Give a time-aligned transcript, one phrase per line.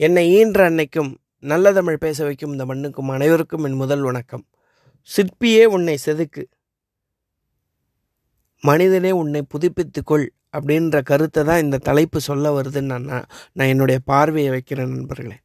[0.00, 1.10] என்னை ஈன்ற அன்னைக்கும்
[1.42, 4.42] நல்ல தமிழ் பேச வைக்கும் இந்த மண்ணுக்கும் அனைவருக்கும் என் முதல் வணக்கம்.
[5.08, 6.42] சிற்பியே உன்னை செதுக்கு.
[8.62, 14.92] மனிதனே உன்னை புதுப்பித்துக்கொள் அப்படின்ற கருத்தை தான் இந்த தலைப்பு சொல்ல வருதுன்னு நான் நான் என்னுடைய பார்வையை வைக்கிறேன்
[14.94, 15.36] நண்பர்களே.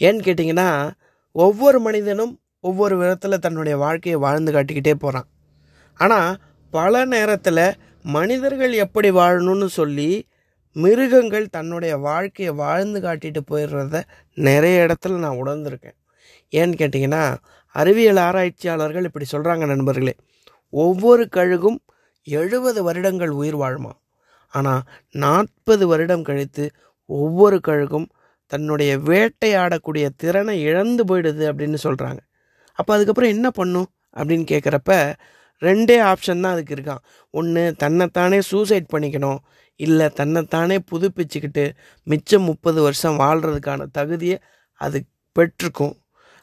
[0.00, 0.68] ஏன்னு கேட்டிங்கன்னா
[1.36, 5.28] ஒவ்வொரு மனிதனும் ஒவ்வொரு விதத்தில் தன்னுடைய வாழ்க்கையை வாழ்ந்து காட்டிக்கிட்டே போகிறான்
[6.00, 6.38] ஆனால்
[6.72, 7.66] பல நேரத்தில்
[8.04, 10.10] மனிதர்கள் எப்படி வாழணும்னு சொல்லி
[10.76, 13.96] மிருகங்கள் தன்னுடைய வாழ்க்கையை வாழ்ந்து காட்டிட்டு போயிடுறத
[14.36, 15.96] நிறைய இடத்துல நான் உணர்ந்திருக்கேன்.
[16.52, 17.22] ஏன்னு கேட்டிங்கன்னா
[17.74, 20.14] அறிவியல் ஆராய்ச்சியாளர்கள் இப்படி சொல்கிறாங்க நண்பர்களே.
[20.72, 21.78] ஒவ்வொரு கழுகும்
[22.26, 23.92] எழுபது வருடங்கள் உயிர் வாழுமா
[24.54, 24.82] ஆனால்
[25.14, 26.64] நாற்பது வருடம் கழித்து
[27.10, 28.06] ஒவ்வொரு கழுகும்
[28.46, 32.20] தன்னுடைய வேட்டையாடக்கூடிய திறனை இழந்து போயிடுது அப்படின்னு சொல்கிறாங்க
[32.78, 34.92] அப்போ அதுக்கப்புறம் என்ன பண்ணும் அப்படின்னு கேட்குறப்ப
[35.62, 37.02] ரெண்டே ஆப்ஷன் தான் அதுக்கு இருக்கான்.
[37.30, 39.38] ஒன்று தன்னைத்தானே சூசைட் பண்ணிக்கணும்.
[39.80, 41.64] இல்லை தன்னைத்தானே புதுப்பிச்சுக்கிட்டு
[42.06, 44.38] மிச்சம் முப்பது வருஷம் வாழ்கிறதுக்கான தகுதியை
[44.80, 44.98] அது
[45.36, 45.94] பெற்றிருக்கும்.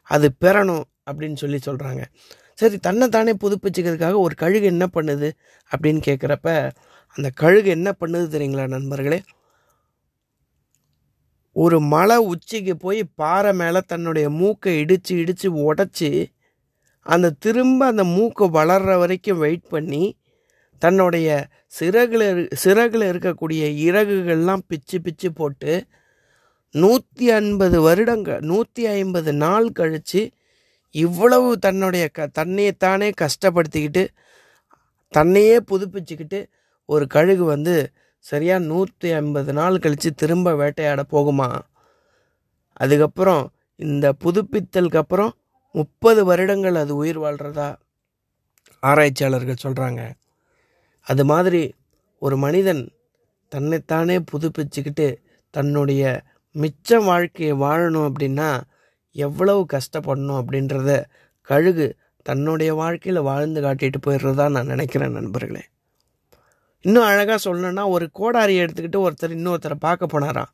[0.10, 2.02] அது பெறணும் அப்படின்னு சொல்லி சொல்கிறாங்க
[2.60, 5.30] சரி தன்னைத்தானே புதுப்பிச்சுக்கிறதுக்காக ஒரு கழுகு என்ன பண்ணுது
[5.72, 6.50] அப்படின்னு கேட்குறப்ப
[7.18, 9.20] அந்த கழுகு என்ன பண்ணுது தெரியுங்களா நண்பர்களே?
[11.56, 16.10] ஒரு மலை உச்சிக்கு போய் பாறை மேலே தன்னுடைய மூக்கை இடித்து இடித்து உடச்சி
[17.06, 20.18] அந்த திரும்ப அந்த மூக்கு வளர்கிற வரைக்கும் வெயிட் பண்ணி
[20.80, 21.48] தன்னுடைய
[21.80, 25.88] சிறகுல இரு- சிறகுல இருக்கக்கூடிய இறகுகள்லாம் பிச்சு பிச்சு போட்டு
[26.76, 30.32] நூற்றி ஐம்பது வருடங்கள் நூற்றி ஐம்பது நாள் கழித்து
[30.92, 34.08] இவ்வளவு தன்னுடைய க தன்னைத்தானே கஷ்டப்படுத்திக்கிட்டு
[35.14, 36.46] தன்னையே புதுப்பிச்சுக்கிட்டு
[36.86, 37.92] ஒரு கழுகு வந்து
[38.26, 41.62] சரியாக நூற்றி ஐம்பது நாள் கழித்து திரும்ப வேட்டையாட போகுமா?
[42.74, 45.34] அதுக்கப்புறம் இந்த புதுப்பித்தலுக்கு அப்புறம்
[45.72, 47.76] முப்பது வருடங்கள் அது உயிர் வாழ்கிறதா
[48.84, 50.02] ஆராய்ச்சியாளர்கள் சொல்கிறாங்க
[51.08, 51.74] அது மாதிரி
[52.22, 52.84] ஒரு மனிதன்
[53.52, 55.18] தன்னைத்தானே புதுப்பிச்சுக்கிட்டு
[55.50, 56.04] தன்னுடைய
[56.56, 58.50] மிச்ச வாழ்க்கையை வாழணும் அப்படின்னா
[59.16, 60.92] எவ்வளவு கஷ்டப்படணும் அப்படின்றத
[61.42, 61.88] கழுகு
[62.24, 65.64] தன்னுடைய வாழ்க்கையில் வாழ்ந்து காட்டிட்டு போயிடுறதா நான் நினைக்கிறேன் நண்பர்களே.
[66.86, 70.52] இன்னும் அழகாக சொல்லணுன்னா ஒரு கோடாரியை எடுத்துக்கிட்டு ஒருத்தர் இன்னொருத்தரை பார்க்க போனாராம்.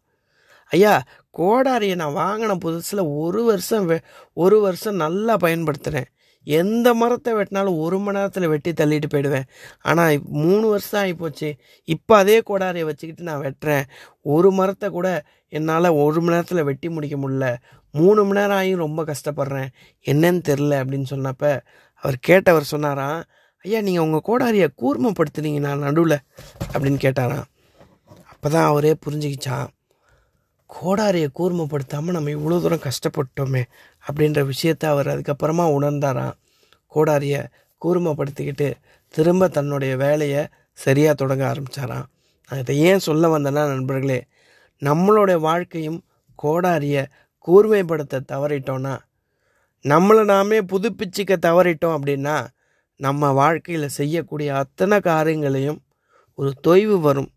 [0.71, 1.01] ஐயா
[1.39, 3.97] கோடாரியை நான் வாங்கின புதுசில் ஒரு வருஷம் வெ
[4.33, 6.07] ஒரு வருஷம் நல்லா பயன்படுத்துகிறேன்
[6.47, 9.47] எந்த மரத்தை வெட்டினாலும் ஒரு மணி நேரத்தில் வெட்டி தள்ளிட்டு போயிடுவேன்.
[9.81, 11.49] ஆனால் மூணு வருஷம் ஆகிப்போச்சு
[11.85, 13.83] இப்போ அதே கோடாரியை வச்சுக்கிட்டு நான் வெட்டுறேன்.
[14.21, 17.55] ஒரு மரத்தை கூட என்னால் ஒரு மணி நேரத்தில் வெட்டி முடிக்க முடில
[17.91, 19.69] மூணு மணி நேரம் ஆகியும் ரொம்ப கஷ்டப்படுறேன்.
[20.05, 21.59] என்னன்னு தெரில அப்படின்னு சொன்னப்ப
[21.95, 23.21] அவர் கேட்டவர் சொன்னாராம்
[23.65, 26.19] ஐயா நீங்கள் உங்கள் கோடாரியை நான் நடுவில்
[26.73, 27.47] அப்படின்னு கேட்டாராம்.
[28.31, 29.67] அப்போ தான் அவரே புரிஞ்சுக்கிச்சான்
[30.69, 33.63] கோடாரியை கூர்மைப்படுத்தாமல் நம்ம இவ்வளோ தூரம் கஷ்டப்பட்டோமே
[34.07, 36.33] அப்படின்ற விஷயத்த அவர் அதுக்கப்புறமா உணர்ந்தாராம்.
[36.95, 37.45] கோடாரியை
[37.85, 38.73] கூர்மைப்படுத்திக்கிட்டு
[39.07, 42.05] திரும்ப தன்னுடைய வேலையை சரியாக தொடங்க ஆரம்பித்தாராம்
[42.49, 44.23] நான் இதை ஏன் சொல்ல வந்தேன்னா நண்பர்களே
[44.81, 46.03] நம்மளுடைய வாழ்க்கையும்
[46.43, 47.05] கோடாரியை
[47.47, 48.97] கூர்மைப்படுத்த தவறிட்டோன்னா
[49.83, 52.47] நம்மளை நாமே புதுப்பிச்சிக்க தவறிட்டோம் அப்படின்னா
[52.95, 55.81] நம்ம வாழ்க்கையில் செய்யக்கூடிய அத்தனை காரியங்களையும்
[56.35, 57.31] ஒரு தொய்வு வரும்.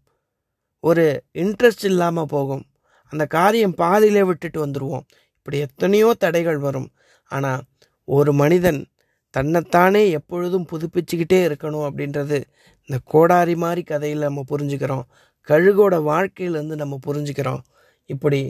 [0.81, 2.70] ஒரு இன்ட்ரெஸ்ட் இல்லாமல் போகும்.
[3.13, 5.05] அந்த காரியம் பாதியிலே விட்டுட்டு வந்துடுவோம்
[5.39, 6.89] இப்படி எத்தனையோ தடைகள் வரும்.
[7.31, 7.63] ஆனால்
[8.09, 8.81] ஒரு மனிதன்
[9.35, 12.39] தன்னைத்தானே எப்பொழுதும் புதுப்பிச்சுக்கிட்டே இருக்கணும் அப்படின்றது
[12.89, 15.05] இந்த கோடாரி மாதிரி கதையில் நம்ம புரிஞ்சுக்கிறோம்.
[15.49, 17.61] கழுகோட வாழ்க்கையிலேருந்து நம்ம புரிஞ்சுக்கிறோம்.
[18.11, 18.41] இப்படி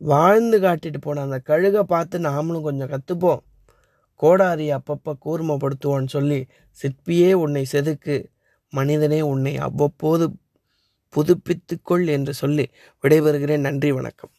[0.00, 3.42] வாழ்ந்து காட்டிட்டு போன அந்த கழுகை பார்த்து நாமளும் கொஞ்சம் கற்றுப்போம்
[4.20, 6.38] கோடாரி அப்பப்போ கூர்மப்படுத்துவோன்னு சொல்லி
[6.78, 8.16] சிற்பியே உன்னை செதுக்கு.
[8.72, 10.24] மனிதனே உன்னை அவ்வப்போது
[11.16, 12.70] புதுப்பித்துக்கொள் என்று சொல்லி
[13.02, 13.58] விடைபெறுகிறேன்.
[13.58, 14.30] நன்றி வணக்கம்.